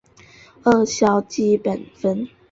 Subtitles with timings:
[0.63, 2.27] 二硝基苯酚